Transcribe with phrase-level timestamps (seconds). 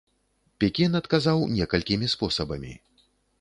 [0.63, 2.73] Пекін адказаў некалькімі спосабамі.